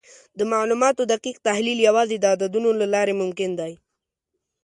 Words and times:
د 0.37 0.39
معلوماتو 0.51 1.01
دقیق 1.13 1.37
تحلیل 1.47 1.79
یوازې 1.87 2.17
د 2.19 2.25
عددونو 2.33 2.69
له 2.79 2.85
لارې 2.93 3.13
ممکن 3.21 3.51
دی. 3.59 3.73